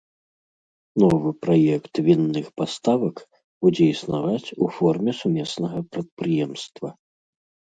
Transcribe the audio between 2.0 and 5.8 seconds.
вінных паставак будзе існаваць у форме сумеснага